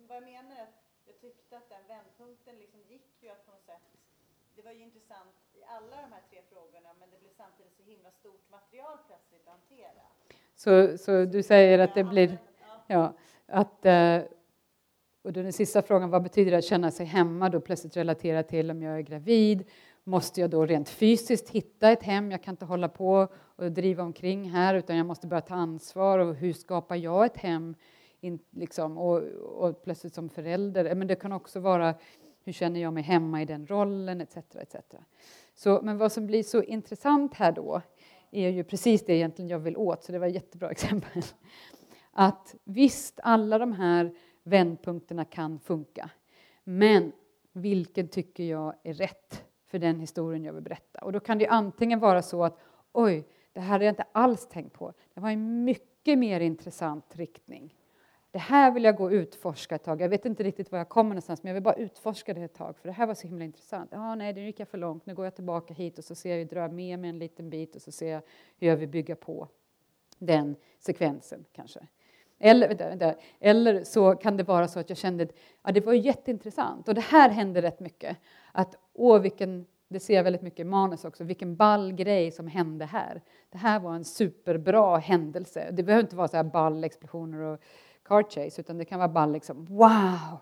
vad 0.07 0.17
jag 0.17 0.23
menar 0.23 0.55
är 0.55 0.63
att 0.63 0.88
jag 1.09 1.17
tyckte 1.21 1.57
att 1.57 1.69
den 1.75 1.85
vändpunkten 1.87 2.55
liksom 2.63 2.79
gick 2.93 3.09
ju 3.23 3.29
att 3.29 3.45
på 3.45 3.51
något 3.51 3.65
sätt 3.71 3.85
det 4.55 4.61
var 4.61 4.71
ju 4.71 4.81
intressant 4.89 5.35
i 5.59 5.61
alla 5.75 5.95
de 6.05 6.09
här 6.15 6.23
tre 6.29 6.39
frågorna 6.51 6.89
men 6.99 7.07
det 7.11 7.19
blev 7.23 7.33
samtidigt 7.43 7.75
så 7.77 7.83
himla 7.91 8.11
stort 8.11 8.45
material 8.57 8.97
plötsligt 9.07 9.47
att 9.47 9.53
hantera. 9.57 10.03
Så, 10.63 10.97
så 10.97 11.25
du 11.25 11.43
säger 11.43 11.79
att 11.79 11.95
det 11.95 12.03
blir, 12.03 12.37
ja, 12.87 13.13
att 13.45 13.85
eh, 13.85 14.21
och 15.21 15.33
den 15.33 15.53
sista 15.53 15.81
frågan, 15.81 16.09
vad 16.09 16.23
betyder 16.23 16.51
det 16.51 16.57
att 16.57 16.65
känna 16.65 16.91
sig 16.91 17.05
hemma? 17.05 17.49
Då 17.49 17.61
plötsligt 17.61 17.97
relatera 17.97 18.43
till 18.43 18.71
om 18.71 18.81
jag 18.81 18.97
är 18.97 19.01
gravid. 19.01 19.63
Måste 20.03 20.41
jag 20.41 20.49
då 20.49 20.65
rent 20.65 20.89
fysiskt 20.89 21.49
hitta 21.49 21.91
ett 21.91 22.03
hem? 22.03 22.31
Jag 22.31 22.43
kan 22.43 22.53
inte 22.53 22.65
hålla 22.65 22.89
på 22.89 23.27
och 23.35 23.71
driva 23.71 24.03
omkring 24.03 24.49
här 24.49 24.75
utan 24.75 24.97
jag 24.97 25.05
måste 25.05 25.27
börja 25.27 25.41
ta 25.41 25.55
ansvar. 25.55 26.19
Och 26.19 26.35
hur 26.35 26.53
skapar 26.53 26.95
jag 26.95 27.25
ett 27.25 27.37
hem? 27.37 27.75
In, 28.21 28.39
liksom, 28.49 28.97
och, 28.97 29.21
och, 29.43 29.83
plötsligt 29.83 30.13
som 30.13 30.29
förälder. 30.29 30.85
Eh, 30.85 30.95
men 30.95 31.07
det 31.07 31.15
kan 31.15 31.31
också 31.31 31.59
vara 31.59 31.95
hur 32.43 32.53
känner 32.53 32.79
jag 32.79 32.93
mig 32.93 33.03
hemma 33.03 33.41
i 33.41 33.45
den 33.45 33.67
rollen 33.67 34.21
etc. 34.21 34.37
etc. 34.37 34.75
Så, 35.55 35.79
men 35.83 35.97
vad 35.97 36.11
som 36.11 36.27
blir 36.27 36.43
så 36.43 36.63
intressant 36.63 37.33
här 37.33 37.51
då 37.51 37.81
är 38.31 38.49
ju 38.49 38.63
precis 38.63 39.05
det 39.05 39.13
egentligen 39.13 39.49
jag 39.49 39.59
vill 39.59 39.77
åt, 39.77 40.03
så 40.03 40.11
det 40.11 40.19
var 40.19 40.27
ett 40.27 40.33
jättebra 40.33 40.71
exempel. 40.71 41.23
Att 42.11 42.55
visst, 42.63 43.19
alla 43.23 43.57
de 43.57 43.71
här 43.73 44.15
vändpunkterna 44.43 45.25
kan 45.25 45.59
funka, 45.59 46.09
men 46.63 47.11
vilken 47.53 48.07
tycker 48.07 48.43
jag 48.43 48.73
är 48.83 48.93
rätt 48.93 49.43
för 49.65 49.79
den 49.79 49.99
historien 49.99 50.43
jag 50.43 50.53
vill 50.53 50.63
berätta. 50.63 50.99
Och 50.99 51.11
då 51.11 51.19
kan 51.19 51.37
det 51.37 51.47
antingen 51.47 51.99
vara 51.99 52.21
så 52.21 52.43
att 52.43 52.59
oj, 52.91 53.27
det 53.53 53.59
här 53.59 53.67
hade 53.69 53.85
jag 53.85 53.91
inte 53.91 54.05
alls 54.11 54.47
tänkt 54.47 54.73
på. 54.73 54.93
Det 55.13 55.21
var 55.21 55.29
en 55.29 55.63
mycket 55.63 56.19
mer 56.19 56.39
intressant 56.39 57.15
riktning. 57.15 57.75
Det 58.31 58.39
här 58.39 58.71
vill 58.71 58.83
jag 58.83 58.95
gå 58.95 59.03
och 59.03 59.11
utforska 59.11 59.75
ett 59.75 59.83
tag. 59.83 60.01
Jag 60.01 60.09
vet 60.09 60.25
inte 60.25 60.43
riktigt 60.43 60.71
var 60.71 60.79
jag 60.79 60.89
kommer 60.89 61.09
någonstans, 61.09 61.43
men 61.43 61.49
jag 61.49 61.53
vill 61.53 61.63
bara 61.63 61.75
utforska 61.75 62.33
det 62.33 62.41
ett 62.41 62.53
tag, 62.53 62.77
för 62.77 62.87
det 62.87 62.93
här 62.93 63.07
var 63.07 63.13
så 63.13 63.27
himla 63.27 63.45
intressant. 63.45 63.89
Ja, 63.93 64.15
nej, 64.15 64.33
nu 64.33 64.45
gick 64.45 64.59
jag 64.59 64.67
för 64.67 64.77
långt. 64.77 65.05
Nu 65.05 65.15
går 65.15 65.25
jag 65.25 65.35
tillbaka 65.35 65.73
hit 65.73 65.97
och 65.97 66.03
så 66.03 66.15
ser 66.15 66.37
jag, 66.37 66.47
drar 66.47 66.69
med 66.69 66.99
mig 66.99 67.09
en 67.09 67.19
liten 67.19 67.49
bit 67.49 67.75
och 67.75 67.81
så 67.81 67.91
ser 67.91 68.11
jag 68.11 68.21
hur 68.57 68.67
jag 68.67 68.77
vill 68.77 68.89
bygga 68.89 69.15
på 69.15 69.47
den 70.17 70.55
sekvensen 70.79 71.45
kanske. 71.53 71.79
Eller. 72.39 73.15
Eller 73.39 73.83
så 73.83 74.15
kan 74.15 74.37
det 74.37 74.43
vara 74.43 74.67
så 74.67 74.79
att 74.79 74.89
jag 74.89 74.97
kände 74.97 75.23
att 75.23 75.31
ja, 75.63 75.71
det 75.71 75.85
var 75.85 75.93
jätteintressant. 75.93 76.87
Och 76.87 76.93
det 76.93 77.01
här 77.01 77.29
hände 77.29 77.61
rätt 77.61 77.79
mycket. 77.79 78.17
Att, 78.51 78.75
åh, 78.93 79.21
vilken, 79.21 79.65
det 79.87 79.99
ser 79.99 80.13
jag 80.13 80.23
väldigt 80.23 80.41
mycket 80.41 80.59
i 80.59 80.63
manus 80.63 81.05
också, 81.05 81.23
vilken 81.23 81.55
ball 81.55 81.91
grej 81.93 82.31
som 82.31 82.47
hände 82.47 82.85
här. 82.85 83.21
Det 83.49 83.57
här 83.57 83.79
var 83.79 83.95
en 83.95 84.05
superbra 84.05 84.97
händelse. 84.97 85.69
Det 85.71 85.83
behöver 85.83 86.03
inte 86.03 86.15
vara 86.15 86.27
så 86.27 86.37
här 86.37 86.43
ball 86.43 86.83
explosioner 86.83 87.39
och 87.39 87.59
car 88.09 88.23
chase, 88.23 88.61
utan 88.61 88.77
det 88.77 88.85
kan 88.85 88.99
vara 88.99 89.09
bara 89.09 89.25
liksom 89.25 89.65
wow, 89.65 90.39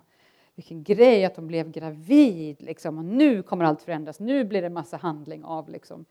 vilken 0.55 0.83
grej 0.83 1.25
att 1.25 1.35
hon 1.35 1.47
blev 1.47 1.71
gravid 1.71 2.61
liksom. 2.61 2.97
Och 2.97 3.05
nu 3.05 3.43
kommer 3.43 3.65
allt 3.65 3.81
förändras, 3.81 4.19
nu 4.19 4.43
blir 4.43 4.61
det 4.61 4.69
massa 4.69 4.97
handling 4.97 5.43
av 5.43 5.69
liksom. 5.69 6.05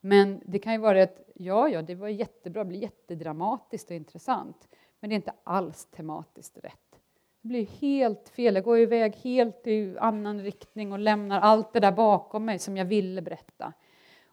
Men 0.00 0.40
det 0.44 0.58
kan 0.58 0.72
ju 0.72 0.78
vara 0.78 1.02
att 1.02 1.22
ja, 1.34 1.68
ja, 1.68 1.82
det 1.82 1.94
var 1.94 2.08
jättebra, 2.08 2.64
det 2.64 2.68
blir 2.68 2.80
jättedramatiskt 2.80 3.90
och 3.90 3.96
intressant, 3.96 4.68
men 5.00 5.10
det 5.10 5.14
är 5.14 5.16
inte 5.16 5.34
alls 5.44 5.86
tematiskt 5.86 6.58
rätt. 6.58 7.00
Det 7.40 7.48
blir 7.48 7.66
helt 7.66 8.28
fel, 8.28 8.54
jag 8.54 8.64
går 8.64 8.78
iväg 8.78 9.16
helt 9.16 9.66
i 9.66 9.98
annan 9.98 10.40
riktning 10.40 10.92
och 10.92 10.98
lämnar 10.98 11.40
allt 11.40 11.72
det 11.72 11.80
där 11.80 11.92
bakom 11.92 12.44
mig 12.44 12.58
som 12.58 12.76
jag 12.76 12.84
ville 12.84 13.22
berätta. 13.22 13.72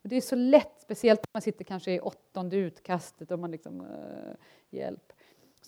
Och 0.02 0.10
det 0.10 0.16
är 0.16 0.22
så 0.22 0.36
lätt, 0.36 0.82
speciellt 0.82 1.20
när 1.20 1.38
man 1.38 1.42
sitter 1.42 1.64
kanske 1.64 1.92
i 1.92 2.00
åttonde 2.00 2.56
utkastet 2.56 3.32
och 3.32 3.40
man 3.40 3.52
liksom, 3.52 3.82
uh, 3.82 4.36
hjälp 4.70 5.14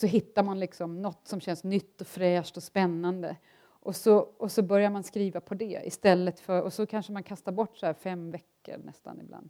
så 0.01 0.07
hittar 0.07 0.43
man 0.43 0.59
liksom 0.59 1.01
något 1.01 1.27
som 1.27 1.41
känns 1.41 1.63
nytt 1.63 2.01
och 2.01 2.07
fräscht 2.07 2.57
och 2.57 2.63
spännande. 2.63 3.35
Och 3.63 3.95
så, 3.95 4.17
och 4.17 4.51
så 4.51 4.61
börjar 4.61 4.89
man 4.89 5.03
skriva 5.03 5.41
på 5.41 5.53
det 5.53 5.81
istället 5.85 6.39
för, 6.39 6.61
och 6.61 6.73
så 6.73 6.85
kanske 6.85 7.11
man 7.11 7.23
kastar 7.23 7.51
bort 7.51 7.77
så 7.77 7.93
fem 7.93 8.31
veckor 8.31 8.77
nästan 8.83 9.21
ibland, 9.21 9.49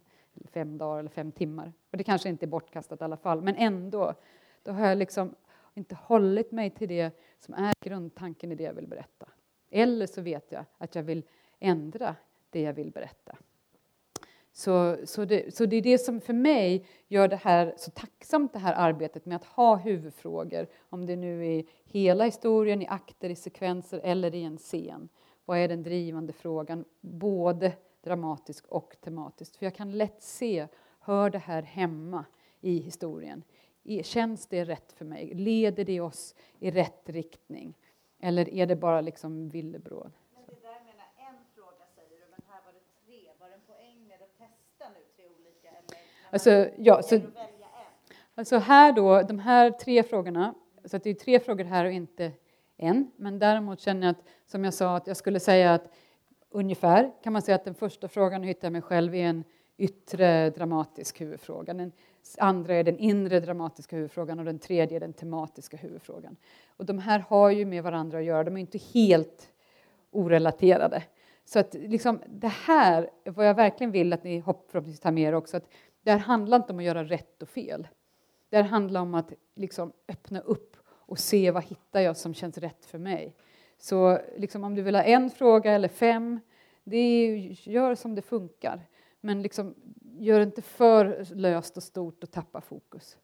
fem 0.52 0.78
dagar 0.78 0.98
eller 0.98 1.10
fem 1.10 1.32
timmar. 1.32 1.72
Och 1.90 1.96
det 1.96 2.04
kanske 2.04 2.28
inte 2.28 2.44
är 2.44 2.48
bortkastat 2.48 3.00
i 3.00 3.04
alla 3.04 3.16
fall, 3.16 3.42
men 3.42 3.56
ändå, 3.56 4.14
då 4.62 4.72
har 4.72 4.86
jag 4.88 4.98
liksom 4.98 5.34
inte 5.74 5.94
hållit 5.94 6.52
mig 6.52 6.70
till 6.70 6.88
det 6.88 7.10
som 7.38 7.54
är 7.54 7.74
grundtanken 7.80 8.52
i 8.52 8.54
det 8.54 8.64
jag 8.64 8.74
vill 8.74 8.86
berätta. 8.86 9.28
Eller 9.70 10.06
så 10.06 10.22
vet 10.22 10.52
jag 10.52 10.64
att 10.78 10.94
jag 10.94 11.02
vill 11.02 11.22
ändra 11.58 12.16
det 12.50 12.60
jag 12.60 12.72
vill 12.72 12.90
berätta. 12.90 13.36
Så, 14.52 14.96
så, 15.04 15.24
det, 15.24 15.54
så 15.54 15.66
det 15.66 15.76
är 15.76 15.82
det 15.82 15.98
som 15.98 16.20
för 16.20 16.32
mig 16.32 16.86
gör 17.08 17.28
det 17.28 17.36
här 17.36 17.74
så 17.76 17.90
tacksamt, 17.90 18.52
det 18.52 18.58
här 18.58 18.74
arbetet 18.74 19.26
med 19.26 19.36
att 19.36 19.44
ha 19.44 19.76
huvudfrågor, 19.76 20.66
om 20.88 21.06
det 21.06 21.16
nu 21.16 21.46
är 21.46 21.64
hela 21.84 22.24
historien, 22.24 22.82
i 22.82 22.86
akter, 22.86 23.30
i 23.30 23.36
sekvenser 23.36 24.00
eller 24.04 24.34
i 24.34 24.44
en 24.44 24.58
scen. 24.58 25.08
Vad 25.44 25.58
är 25.58 25.68
den 25.68 25.82
drivande 25.82 26.32
frågan, 26.32 26.84
både 27.00 27.72
dramatisk 28.02 28.66
och 28.66 28.96
tematiskt? 29.00 29.56
För 29.56 29.66
jag 29.66 29.74
kan 29.74 29.92
lätt 29.92 30.22
se, 30.22 30.66
hör 31.00 31.30
det 31.30 31.38
här 31.38 31.62
hemma 31.62 32.24
i 32.60 32.78
historien? 32.78 33.42
Känns 34.02 34.46
det 34.46 34.64
rätt 34.64 34.92
för 34.92 35.04
mig? 35.04 35.34
Leder 35.34 35.84
det 35.84 36.00
oss 36.00 36.34
i 36.58 36.70
rätt 36.70 37.08
riktning? 37.08 37.78
Eller 38.20 38.48
är 38.48 38.66
det 38.66 38.76
bara 38.76 39.00
liksom 39.00 39.48
villebråd? 39.48 40.12
Alltså, 46.32 46.68
ja, 46.76 47.02
så, 47.02 47.20
alltså 48.34 48.58
här 48.58 48.92
då, 48.92 49.22
de 49.22 49.38
här 49.38 49.70
tre 49.70 50.02
frågorna, 50.02 50.54
så 50.84 50.98
det 50.98 51.10
är 51.10 51.14
tre 51.14 51.40
frågor 51.40 51.64
här 51.64 51.84
och 51.84 51.92
inte 51.92 52.32
en, 52.76 53.10
men 53.16 53.38
däremot 53.38 53.80
känner 53.80 54.06
jag 54.06 54.10
att, 54.10 54.24
som 54.46 54.64
jag 54.64 54.74
sa, 54.74 54.96
att 54.96 55.06
jag 55.06 55.16
skulle 55.16 55.40
säga 55.40 55.74
att 55.74 55.92
ungefär 56.50 57.12
kan 57.22 57.32
man 57.32 57.42
säga 57.42 57.54
att 57.54 57.64
den 57.64 57.74
första 57.74 58.08
frågan, 58.08 58.42
hittar 58.42 58.66
jag 58.66 58.72
mig 58.72 58.82
själv, 58.82 59.14
är 59.14 59.24
en 59.24 59.44
yttre 59.76 60.50
dramatisk 60.50 61.20
huvudfråga. 61.20 61.74
Den 61.74 61.92
andra 62.38 62.74
är 62.74 62.84
den 62.84 62.98
inre 62.98 63.40
dramatiska 63.40 63.96
huvudfrågan 63.96 64.38
och 64.38 64.44
den 64.44 64.58
tredje 64.58 64.96
är 64.96 65.00
den 65.00 65.12
tematiska 65.12 65.76
huvudfrågan. 65.76 66.36
Och 66.76 66.86
de 66.86 66.98
här 66.98 67.24
har 67.28 67.50
ju 67.50 67.64
med 67.64 67.82
varandra 67.82 68.18
att 68.18 68.24
göra, 68.24 68.44
de 68.44 68.56
är 68.56 68.60
inte 68.60 68.78
helt 68.78 69.52
orelaterade. 70.10 71.02
Så 71.44 71.58
att 71.58 71.74
liksom, 71.74 72.20
det 72.26 72.48
här, 72.48 73.10
vad 73.24 73.48
jag 73.48 73.54
verkligen 73.54 73.90
vill 73.90 74.12
att 74.12 74.24
ni 74.24 74.42
förhoppningsvis 74.42 75.00
tar 75.00 75.10
med 75.10 75.22
er 75.22 75.34
också, 75.34 75.56
att 75.56 75.68
det 76.02 76.10
här 76.10 76.18
handlar 76.18 76.56
inte 76.56 76.72
om 76.72 76.78
att 76.78 76.84
göra 76.84 77.04
rätt 77.04 77.42
och 77.42 77.48
fel. 77.48 77.88
Det 78.48 78.56
här 78.56 78.64
handlar 78.64 79.00
om 79.00 79.14
att 79.14 79.32
liksom 79.54 79.92
öppna 80.08 80.40
upp 80.40 80.76
och 80.86 81.18
se 81.18 81.50
vad 81.50 81.64
hittar 81.64 82.00
jag 82.00 82.16
som 82.16 82.34
känns 82.34 82.58
rätt 82.58 82.84
för 82.84 82.98
mig. 82.98 83.36
Så 83.78 84.18
liksom 84.36 84.64
om 84.64 84.74
du 84.74 84.82
vill 84.82 84.94
ha 84.94 85.02
en 85.02 85.30
fråga 85.30 85.72
eller 85.72 85.88
fem, 85.88 86.40
det 86.84 86.96
är, 86.96 87.36
gör 87.68 87.94
som 87.94 88.14
det 88.14 88.22
funkar. 88.22 88.86
Men 89.20 89.42
liksom, 89.42 89.74
gör 90.18 90.40
inte 90.40 90.62
för 90.62 91.26
löst 91.34 91.76
och 91.76 91.82
stort 91.82 92.22
och 92.22 92.30
tappa 92.30 92.60
fokus. 92.60 93.18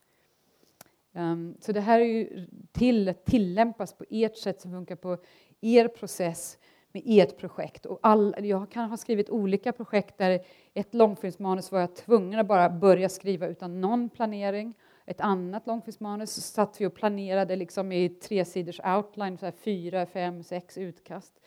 Um, 1.13 1.57
så 1.61 1.73
det 1.73 1.81
här 1.81 2.01
är 2.01 2.05
ju 2.05 2.47
till 2.73 3.09
att 3.09 3.25
tillämpas 3.25 3.93
på 3.93 4.05
ert 4.11 4.37
sätt 4.37 4.61
som 4.61 4.71
funkar 4.71 4.97
på 4.97 5.19
er 5.61 5.89
process 5.89 6.59
med 6.93 7.03
ert 7.07 7.37
projekt. 7.37 7.87
Och 7.87 7.99
all, 8.03 8.35
jag 8.39 8.71
kan 8.71 8.91
ha 8.91 8.97
skrivit 8.97 9.31
olika 9.31 9.73
projekt 9.73 10.19
där 10.19 10.41
ett 10.75 10.95
långfilmsmanus 10.95 11.73
var 11.73 11.81
jag 11.81 11.97
tvungen 11.97 12.41
att 12.41 12.47
bara 12.47 12.71
börja 12.71 13.09
skriva 13.09 13.47
utan 13.47 13.81
någon 13.81 14.09
planering. 14.09 14.75
Ett 15.07 15.21
annat 15.21 15.67
långfilmsmanus 15.67 16.53
satt 16.53 16.81
vi 16.81 16.87
och 16.87 16.95
planerade 16.95 17.57
liksom 17.57 17.93
i 17.93 18.09
tre 18.09 18.45
sidors 18.45 18.81
outline, 18.81 19.39
så 19.39 19.45
här 19.45 19.53
fyra, 19.53 20.07
fem, 20.07 20.43
sex 20.43 20.79
utkast. 20.79 21.41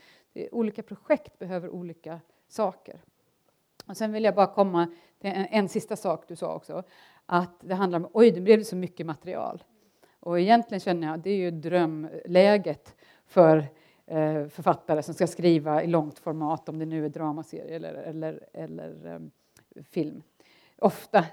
Olika 0.52 0.84
projekt 0.84 1.40
behöver 1.40 1.70
olika 1.70 2.20
saker. 2.48 3.02
Och 3.86 3.98
sen 3.98 4.12
vill 4.12 4.24
jag 4.24 4.36
bara 4.36 4.48
komma 4.48 4.88
till 5.20 5.30
en, 5.30 5.46
en 5.46 5.70
sista 5.70 5.96
sak 5.96 6.24
du 6.28 6.36
sa 6.36 6.56
också, 6.56 6.84
att 7.26 7.60
det 7.62 7.76
handlar 7.76 8.00
om 8.00 8.10
oj, 8.14 8.32
det 8.32 8.42
blev 8.42 8.64
så 8.64 8.76
mycket 8.76 9.06
material. 9.06 9.64
Och 10.20 10.40
egentligen 10.40 10.80
känner 10.80 11.08
jag 11.08 11.18
att 11.18 11.24
det 11.24 11.30
är 11.30 11.38
ju 11.38 11.52
drömläget 11.52 12.96
för 13.26 13.68
Eh, 14.12 14.48
författare 14.48 15.04
som 15.04 15.14
ska 15.14 15.28
skriva 15.28 15.84
i 15.84 15.88
långt 15.88 16.20
format, 16.20 16.70
om 16.70 16.80
det 16.80 16.86
nu 16.86 17.06
är 17.06 17.10
dramaserie 17.10 17.76
eller, 17.76 17.94
eller, 17.94 18.40
eller 18.54 19.16
um, 19.16 19.32
film. 19.84 20.24
Ofta, 20.78 21.26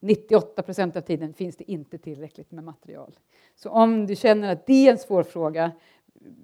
98 0.00 0.62
procent 0.62 0.96
av 0.96 1.00
tiden, 1.00 1.34
finns 1.34 1.56
det 1.56 1.70
inte 1.70 1.98
tillräckligt 1.98 2.50
med 2.50 2.64
material. 2.64 3.18
Så 3.54 3.70
om 3.70 4.06
du 4.06 4.16
känner 4.16 4.52
att 4.52 4.66
det 4.66 4.86
är 4.86 4.92
en 4.92 4.98
svår 4.98 5.22
fråga, 5.22 5.72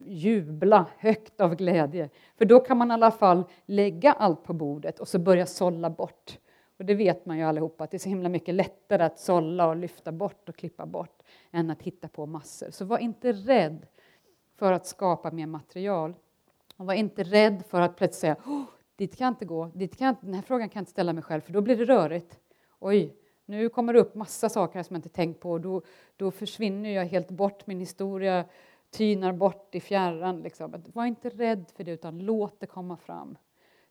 jubla 0.07 0.87
högt 0.99 1.41
av 1.41 1.55
glädje. 1.55 2.11
För 2.39 2.45
då 2.45 2.61
kan 2.61 2.79
man 2.79 2.91
i 2.91 2.95
alla 2.95 3.11
fall 3.11 3.45
lägga 3.67 4.13
allt 4.13 4.45
på 4.45 4.53
bordet 4.53 5.01
och 5.01 5.09
så 5.09 5.19
börja 5.19 5.47
sålla 5.47 5.91
bort. 5.91 6.39
Och 6.79 6.85
det 6.85 6.95
vet 6.95 7.27
man 7.27 7.39
ju 7.39 7.45
allihopa, 7.45 7.85
att 7.85 7.91
det 7.91 7.97
är 7.97 7.99
så 7.99 8.09
himla 8.09 8.29
mycket 8.29 8.55
lättare 8.55 9.03
att 9.03 9.19
sålla 9.19 9.69
och 9.69 9.77
lyfta 9.77 10.13
bort 10.13 10.49
och 10.49 10.57
klippa 10.57 10.87
bort 10.87 11.23
än 11.51 11.71
att 11.71 11.83
hitta 11.83 12.09
på 12.09 12.27
massor. 12.27 12.71
Så 12.71 12.85
var 12.85 12.99
inte 12.99 13.33
rädd 13.33 13.87
för 14.63 14.73
att 14.73 14.87
skapa 14.87 15.31
mer 15.31 15.47
material. 15.47 16.15
Och 16.77 16.87
var 16.87 16.95
inte 16.95 17.23
rädd 17.23 17.63
för 17.69 17.81
att 17.81 17.97
plötsligt 17.97 18.21
säga 18.21 18.37
oh, 18.47 18.63
dit 18.97 19.17
kan 19.17 19.25
jag 19.25 19.33
inte 19.33 19.45
gå, 19.45 19.67
dit 19.75 19.97
kan 19.97 20.07
jag 20.07 20.17
den 20.21 20.35
här 20.35 20.43
frågan 20.43 20.69
kan 20.69 20.79
jag 20.79 20.83
inte 20.83 20.91
ställa 20.91 21.13
mig 21.13 21.23
själv 21.23 21.41
för 21.41 21.53
då 21.53 21.61
blir 21.61 21.77
det 21.77 21.85
rörigt. 21.85 22.39
Oj, 22.79 23.17
nu 23.45 23.69
kommer 23.69 23.93
det 23.93 24.01
upp 24.01 24.15
massa 24.15 24.49
saker 24.49 24.83
som 24.83 24.95
jag 24.95 24.99
inte 24.99 25.09
tänkt 25.09 25.41
på. 25.41 25.59
Då, 25.59 25.83
då 26.17 26.31
försvinner 26.31 26.91
jag 26.91 27.05
helt 27.05 27.31
bort, 27.31 27.67
min 27.67 27.81
historia 27.81 28.45
tynar 28.91 29.33
bort 29.33 29.75
i 29.75 29.81
fjärran. 29.81 30.41
Liksom. 30.41 30.83
Var 30.93 31.07
inte 31.07 31.29
rädd 31.29 31.65
för 31.77 31.85
det, 31.85 31.93
utan 31.93 32.19
låt 32.19 32.61
det 32.61 32.67
komma 32.67 32.97
fram. 32.97 33.39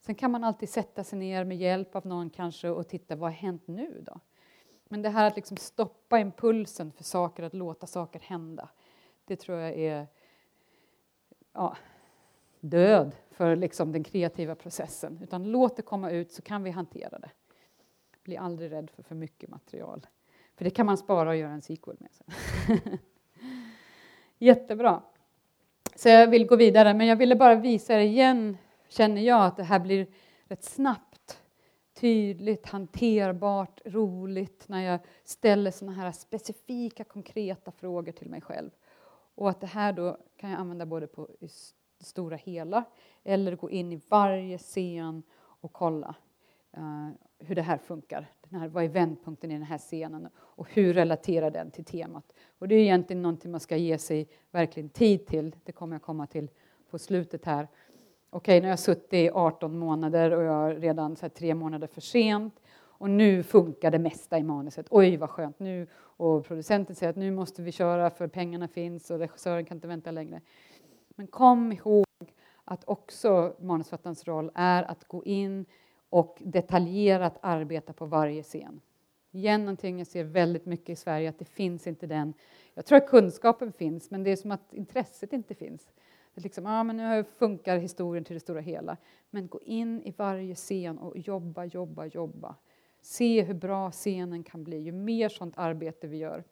Sen 0.01 0.15
kan 0.15 0.31
man 0.31 0.43
alltid 0.43 0.69
sätta 0.69 1.03
sig 1.03 1.19
ner 1.19 1.43
med 1.43 1.57
hjälp 1.57 1.95
av 1.95 2.05
någon 2.05 2.29
kanske 2.29 2.69
och 2.69 2.87
titta, 2.87 3.15
vad 3.15 3.29
har 3.29 3.37
hänt 3.37 3.67
nu 3.67 4.03
då? 4.05 4.19
Men 4.89 5.01
det 5.01 5.09
här 5.09 5.27
att 5.27 5.35
liksom 5.35 5.57
stoppa 5.57 6.19
impulsen 6.19 6.91
för 6.91 7.03
saker, 7.03 7.43
att 7.43 7.53
låta 7.53 7.87
saker 7.87 8.19
hända, 8.19 8.69
det 9.25 9.35
tror 9.35 9.57
jag 9.57 9.77
är 9.77 10.07
ja, 11.53 11.77
död 12.59 13.15
för 13.31 13.55
liksom 13.55 13.91
den 13.91 14.03
kreativa 14.03 14.55
processen. 14.55 15.19
Utan 15.23 15.51
låt 15.51 15.75
det 15.75 15.81
komma 15.81 16.11
ut 16.11 16.31
så 16.31 16.41
kan 16.41 16.63
vi 16.63 16.71
hantera 16.71 17.19
det. 17.19 17.31
Bli 18.23 18.37
aldrig 18.37 18.71
rädd 18.71 18.89
för 18.89 19.03
för 19.03 19.15
mycket 19.15 19.49
material. 19.49 20.07
För 20.55 20.63
det 20.63 20.69
kan 20.69 20.85
man 20.85 20.97
spara 20.97 21.29
och 21.29 21.35
göra 21.35 21.51
en 21.51 21.61
sequel 21.61 21.97
med 21.99 22.09
sen. 22.11 22.27
Jättebra. 24.37 25.01
Så 25.95 26.09
jag 26.09 26.27
vill 26.27 26.47
gå 26.47 26.55
vidare, 26.55 26.93
men 26.93 27.07
jag 27.07 27.15
ville 27.15 27.35
bara 27.35 27.55
visa 27.55 27.93
er 27.93 27.99
igen, 27.99 28.57
känner 28.89 29.21
jag, 29.21 29.45
att 29.45 29.57
det 29.57 29.63
här 29.63 29.79
blir 29.79 30.07
rätt 30.43 30.63
snabbt, 30.63 31.41
tydligt, 31.93 32.65
hanterbart, 32.65 33.81
roligt 33.85 34.67
när 34.67 34.81
jag 34.81 34.99
ställer 35.23 35.71
såna 35.71 35.91
här 35.91 36.11
specifika, 36.11 37.03
konkreta 37.03 37.71
frågor 37.71 38.11
till 38.11 38.29
mig 38.29 38.41
själv. 38.41 38.69
Och 39.35 39.49
att 39.49 39.61
det 39.61 39.67
här 39.67 39.93
då 39.93 40.17
kan 40.41 40.49
jag 40.49 40.59
använda 40.59 40.85
både 40.85 41.07
på 41.07 41.29
det 41.39 41.51
stora 41.99 42.35
hela 42.35 42.83
eller 43.23 43.55
gå 43.55 43.69
in 43.69 43.91
i 43.91 44.01
varje 44.09 44.57
scen 44.57 45.23
och 45.37 45.73
kolla 45.73 46.15
uh, 46.77 47.09
hur 47.39 47.55
det 47.55 47.61
här 47.61 47.77
funkar. 47.77 48.31
Den 48.49 48.59
här, 48.59 48.67
vad 48.67 48.83
är 48.83 48.89
vändpunkten 48.89 49.51
i 49.51 49.53
den 49.53 49.63
här 49.63 49.77
scenen 49.77 50.27
och 50.35 50.67
hur 50.73 50.93
relaterar 50.93 51.51
den 51.51 51.71
till 51.71 51.85
temat? 51.85 52.33
Och 52.59 52.67
det 52.67 52.75
är 52.75 52.79
egentligen 52.79 53.21
någonting 53.21 53.51
man 53.51 53.59
ska 53.59 53.77
ge 53.77 53.97
sig 53.97 54.29
verkligen 54.51 54.89
tid 54.89 55.25
till. 55.25 55.55
Det 55.63 55.71
kommer 55.71 55.95
jag 55.95 56.01
komma 56.01 56.27
till 56.27 56.49
på 56.89 56.99
slutet 56.99 57.45
här. 57.45 57.67
Okej, 58.29 58.59
nu 58.61 58.65
har 58.65 58.71
jag 58.71 58.79
suttit 58.79 59.13
i 59.13 59.29
18 59.29 59.79
månader 59.79 60.31
och 60.31 60.43
jag 60.43 60.71
är 60.71 60.75
redan 60.75 61.15
så 61.15 61.29
tre 61.29 61.55
månader 61.55 61.87
för 61.87 62.01
sent 62.01 62.60
och 63.01 63.09
nu 63.09 63.43
funkar 63.43 63.91
det 63.91 63.99
mesta 63.99 64.37
i 64.37 64.43
manuset. 64.43 64.87
Oj, 64.89 65.17
vad 65.17 65.29
skönt! 65.29 65.59
Nu, 65.59 65.87
och 65.93 66.45
producenten 66.45 66.95
säger 66.95 67.09
att 67.09 67.15
nu 67.15 67.31
måste 67.31 67.61
vi 67.61 67.71
köra 67.71 68.09
för 68.09 68.27
pengarna 68.27 68.67
finns 68.67 69.11
och 69.11 69.19
regissören 69.19 69.65
kan 69.65 69.77
inte 69.77 69.87
vänta 69.87 70.11
längre. 70.11 70.41
Men 71.15 71.27
kom 71.27 71.71
ihåg 71.71 72.05
att 72.65 72.83
också 72.87 73.55
manusförfattarens 73.59 74.27
roll 74.27 74.51
är 74.55 74.83
att 74.83 75.07
gå 75.07 75.23
in 75.23 75.65
och 76.09 76.37
detaljerat 76.39 77.37
arbeta 77.41 77.93
på 77.93 78.05
varje 78.05 78.43
scen. 78.43 78.81
Igen 79.31 79.61
någonting 79.61 79.97
jag 79.97 80.07
ser 80.07 80.23
väldigt 80.23 80.65
mycket 80.65 80.89
i 80.89 80.95
Sverige, 80.95 81.29
att 81.29 81.39
det 81.39 81.45
finns 81.45 81.87
inte 81.87 82.07
den... 82.07 82.33
Jag 82.73 82.85
tror 82.85 82.97
att 82.97 83.09
kunskapen 83.09 83.71
finns, 83.71 84.11
men 84.11 84.23
det 84.23 84.31
är 84.31 84.35
som 84.35 84.51
att 84.51 84.73
intresset 84.73 85.33
inte 85.33 85.55
finns. 85.55 85.93
Det 86.33 86.41
liksom, 86.41 86.65
ah, 86.65 86.83
men 86.83 86.97
nu 86.97 87.23
funkar 87.23 87.77
historien 87.77 88.23
till 88.23 88.33
det 88.33 88.39
stora 88.39 88.61
hela. 88.61 88.97
Men 89.29 89.47
gå 89.47 89.61
in 89.61 90.01
i 90.01 90.13
varje 90.17 90.55
scen 90.55 90.97
och 90.97 91.17
jobba, 91.17 91.65
jobba, 91.65 92.05
jobba. 92.05 92.55
Se 93.01 93.41
hur 93.41 93.53
bra 93.53 93.91
scenen 93.91 94.43
kan 94.43 94.63
bli. 94.63 94.77
Ju 94.77 94.91
mer 94.91 95.29
sånt 95.29 95.53
arbete 95.57 96.07
vi 96.07 96.17
gör, 96.17 96.43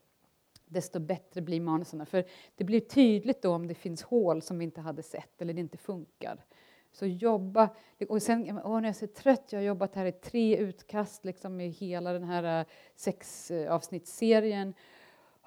desto 0.66 1.00
bättre 1.00 1.42
blir 1.42 1.62
manusen. 1.62 2.06
För 2.06 2.26
det 2.56 2.64
blir 2.64 2.80
tydligt 2.80 3.42
då 3.42 3.52
om 3.54 3.68
det 3.68 3.76
finns 3.76 4.04
hål 4.04 4.42
som 4.42 4.58
vi 4.58 4.66
inte 4.66 4.82
hade 4.82 5.04
sett 5.04 5.42
eller 5.42 5.54
det 5.54 5.60
inte 5.60 5.78
funkar. 5.78 6.46
Så 6.92 7.06
jobba. 7.06 7.70
Och 8.10 8.22
sen, 8.22 8.60
åh, 8.64 8.74
när 8.74 8.82
jag 8.82 8.90
är 8.90 8.94
så 8.94 9.08
trött, 9.08 9.48
jag 9.50 9.60
har 9.60 9.64
jobbat 9.64 9.96
här 9.96 10.06
i 10.06 10.12
tre 10.12 10.58
utkast 10.58 11.26
liksom, 11.26 11.62
i 11.62 11.68
hela 11.68 12.14
den 12.14 12.24
här 12.24 12.60
eh, 12.60 12.66
sexavsnittsserien. 12.96 14.74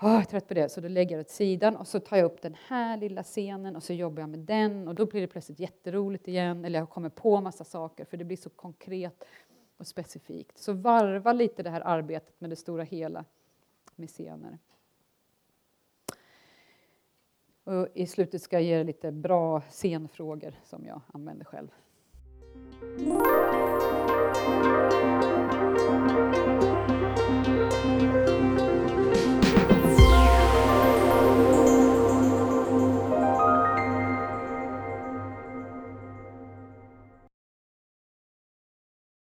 Oh, 0.00 0.10
jag 0.10 0.20
är 0.20 0.24
trött 0.24 0.48
på 0.48 0.54
det, 0.54 0.68
så 0.68 0.80
då 0.80 0.88
lägger 0.88 1.16
jag 1.16 1.18
det 1.18 1.28
åt 1.28 1.30
sidan 1.30 1.76
och 1.76 1.88
så 1.88 2.00
tar 2.00 2.16
jag 2.16 2.24
upp 2.26 2.42
den 2.42 2.56
här 2.68 2.96
lilla 2.96 3.22
scenen 3.22 3.76
och 3.76 3.82
så 3.82 3.92
jobbar 3.92 4.22
jag 4.22 4.30
med 4.30 4.40
den 4.40 4.88
och 4.88 4.94
då 4.94 5.06
blir 5.06 5.20
det 5.20 5.26
plötsligt 5.26 5.60
jätteroligt 5.60 6.28
igen. 6.28 6.64
Eller 6.64 6.78
jag 6.78 6.90
kommer 6.90 7.08
på 7.08 7.40
massa 7.40 7.64
saker 7.64 8.04
för 8.04 8.16
det 8.16 8.24
blir 8.24 8.36
så 8.36 8.50
konkret 8.50 9.24
och 9.76 9.86
specifikt. 9.86 10.58
Så 10.58 10.72
varva 10.72 11.32
lite 11.32 11.62
det 11.62 11.70
här 11.70 11.80
arbetet 11.80 12.40
med 12.40 12.50
det 12.50 12.56
stora 12.56 12.82
hela 12.82 13.24
med 13.96 14.08
scener. 14.08 14.58
Och 17.64 17.88
I 17.94 18.06
slutet 18.06 18.42
ska 18.42 18.56
jag 18.56 18.62
ge 18.62 18.84
lite 18.84 19.12
bra 19.12 19.62
scenfrågor 19.70 20.54
som 20.64 20.86
jag 20.86 21.00
använder 21.12 21.44
själv. 21.44 21.68